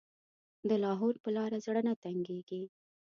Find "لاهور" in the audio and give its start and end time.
0.83-1.15